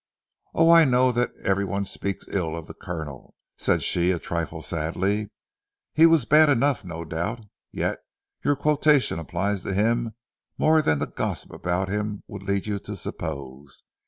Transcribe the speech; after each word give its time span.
"Oh, 0.55 0.71
I 0.71 0.83
know 0.83 1.11
that 1.11 1.29
everyone 1.43 1.85
speaks 1.85 2.27
ill 2.29 2.55
of 2.57 2.65
the 2.65 2.73
Colonel," 2.73 3.35
said 3.59 3.83
she 3.83 4.09
a 4.09 4.17
trifle 4.17 4.63
sadly, 4.63 5.29
"he 5.93 6.07
was 6.07 6.25
bad 6.25 6.49
enough, 6.49 6.83
no 6.83 7.05
doubt. 7.05 7.41
Yet, 7.71 7.99
your 8.43 8.55
quotation 8.55 9.19
applies 9.19 9.61
to 9.61 9.75
him 9.75 10.15
more 10.57 10.81
than 10.81 10.97
the 10.97 11.05
gossip 11.05 11.51
about 11.53 11.87
him 11.87 12.23
would 12.27 12.41
lead 12.41 12.65
you 12.65 12.79
to 12.79 12.95
suppose." 12.95 13.83